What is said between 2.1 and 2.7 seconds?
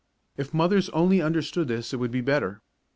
better.